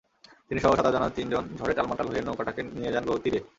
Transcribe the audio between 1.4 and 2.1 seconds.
ঝড়ে টালমাটাল